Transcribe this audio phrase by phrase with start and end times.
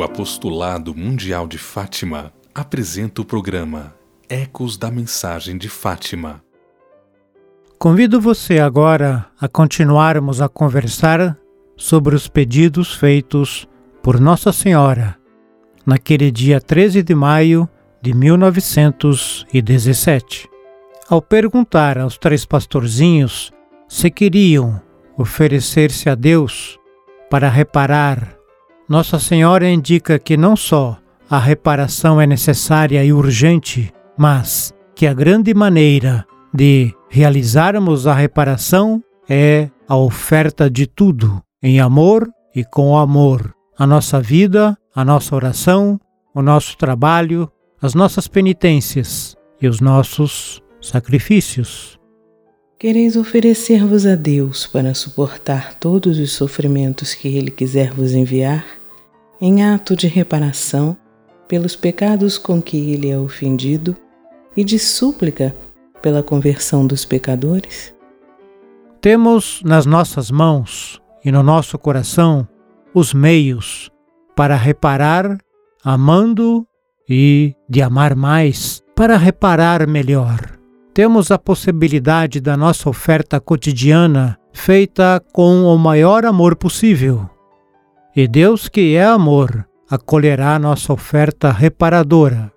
[0.00, 3.94] O Apostolado Mundial de Fátima apresenta o programa
[4.30, 6.42] Ecos da Mensagem de Fátima.
[7.78, 11.36] Convido você agora a continuarmos a conversar
[11.76, 13.68] sobre os pedidos feitos
[14.02, 15.18] por Nossa Senhora
[15.84, 17.68] naquele dia 13 de maio
[18.00, 20.48] de 1917.
[21.10, 23.52] Ao perguntar aos três pastorzinhos
[23.86, 24.80] se queriam
[25.18, 26.78] oferecer-se a Deus
[27.28, 28.39] para reparar,
[28.90, 30.98] Nossa Senhora indica que não só
[31.30, 39.00] a reparação é necessária e urgente, mas que a grande maneira de realizarmos a reparação
[39.28, 43.54] é a oferta de tudo, em amor e com amor.
[43.78, 45.96] A nossa vida, a nossa oração,
[46.34, 47.48] o nosso trabalho,
[47.80, 51.96] as nossas penitências e os nossos sacrifícios.
[52.76, 58.79] Quereis oferecer-vos a Deus para suportar todos os sofrimentos que Ele quiser vos enviar,
[59.40, 60.96] em ato de reparação
[61.48, 63.96] pelos pecados com que Ele é ofendido
[64.56, 65.54] e de súplica
[66.02, 67.94] pela conversão dos pecadores?
[69.00, 72.46] Temos nas nossas mãos e no nosso coração
[72.94, 73.90] os meios
[74.36, 75.38] para reparar
[75.82, 76.66] amando
[77.08, 80.60] e de amar mais, para reparar melhor
[80.92, 87.26] temos a possibilidade da nossa oferta cotidiana feita com o maior amor possível.
[88.14, 92.52] E Deus, que é amor, acolherá nossa oferta reparadora.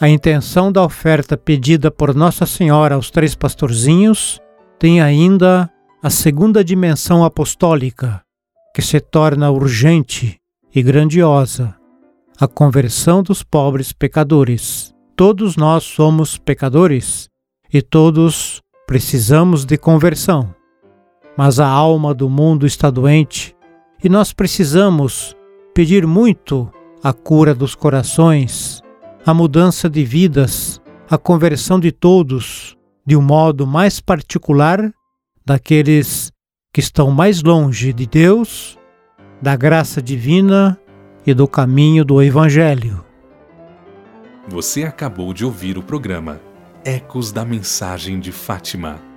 [0.00, 4.40] A intenção da oferta pedida por Nossa Senhora aos três pastorzinhos
[4.78, 5.70] tem ainda
[6.02, 8.22] a segunda dimensão apostólica,
[8.74, 10.40] que se torna urgente
[10.74, 11.74] e grandiosa
[12.38, 14.92] a conversão dos pobres pecadores.
[15.16, 17.28] Todos nós somos pecadores
[17.72, 20.52] e todos precisamos de conversão.
[21.36, 23.53] Mas a alma do mundo está doente
[24.04, 25.34] e nós precisamos
[25.74, 26.70] pedir muito
[27.02, 28.82] a cura dos corações,
[29.24, 30.78] a mudança de vidas,
[31.08, 32.76] a conversão de todos,
[33.06, 34.92] de um modo mais particular
[35.44, 36.30] daqueles
[36.70, 38.78] que estão mais longe de Deus,
[39.40, 40.78] da graça divina
[41.26, 43.02] e do caminho do Evangelho.
[44.48, 46.42] Você acabou de ouvir o programa
[46.84, 49.13] Ecos da Mensagem de Fátima